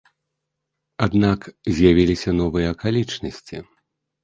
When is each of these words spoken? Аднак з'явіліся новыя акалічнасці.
Аднак 1.07 1.39
з'явіліся 1.77 2.29
новыя 2.41 2.67
акалічнасці. 2.77 3.57